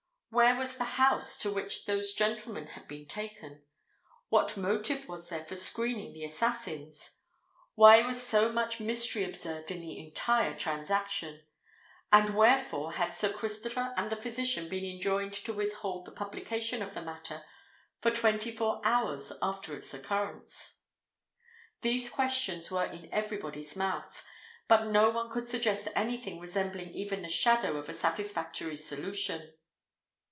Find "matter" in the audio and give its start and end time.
17.01-17.43